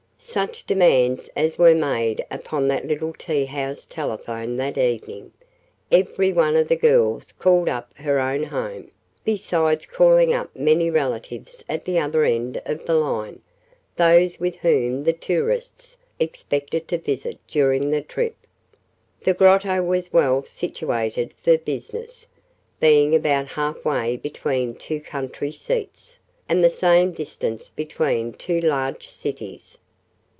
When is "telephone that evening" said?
3.85-5.31